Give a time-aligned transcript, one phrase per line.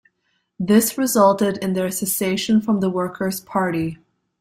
[0.59, 3.99] This resulted in their secession from the Workers Party.